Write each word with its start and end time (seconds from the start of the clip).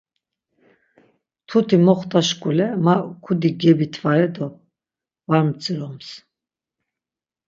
Mtuti 1.41 1.75
moxta 1.85 2.19
şkule 2.27 2.67
ma 2.85 2.95
kudi 3.23 3.49
gebitvare 3.61 4.27
do 4.35 4.45
var 5.29 5.41
mdziroms. 5.47 6.07